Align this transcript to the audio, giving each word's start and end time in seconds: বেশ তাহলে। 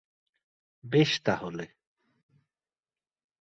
বেশ 0.83 1.11
তাহলে। 1.25 1.65